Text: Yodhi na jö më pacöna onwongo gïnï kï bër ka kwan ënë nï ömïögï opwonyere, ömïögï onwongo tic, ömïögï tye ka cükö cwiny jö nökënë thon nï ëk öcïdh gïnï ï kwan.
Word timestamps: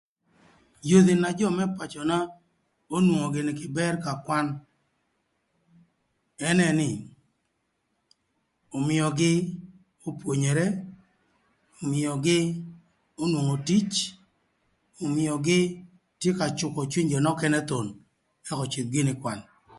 Yodhi 0.89 1.13
na 1.21 1.29
jö 1.37 1.47
më 1.57 1.63
pacöna 1.77 2.17
onwongo 2.95 3.27
gïnï 3.33 3.53
kï 3.59 3.67
bër 3.77 3.93
ka 4.03 4.11
kwan 4.25 4.47
ënë 6.49 6.69
nï 6.79 6.89
ömïögï 8.77 9.31
opwonyere, 10.07 10.65
ömïögï 11.83 12.39
onwongo 13.23 13.55
tic, 13.67 13.89
ömïögï 15.05 15.59
tye 16.19 16.31
ka 16.39 16.45
cükö 16.57 16.81
cwiny 16.91 17.07
jö 17.11 17.19
nökënë 17.23 17.59
thon 17.69 17.87
nï 17.89 17.95
ëk 18.51 18.59
öcïdh 18.65 18.91
gïnï 18.93 19.13
ï 19.15 19.19
kwan. 19.21 19.39